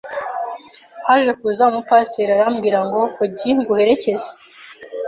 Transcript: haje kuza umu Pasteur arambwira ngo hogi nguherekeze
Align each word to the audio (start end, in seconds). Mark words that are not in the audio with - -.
haje 1.07 1.31
kuza 1.39 1.61
umu 1.69 1.81
Pasteur 1.89 2.29
arambwira 2.35 2.79
ngo 2.87 2.99
hogi 3.15 3.49
nguherekeze 3.59 4.29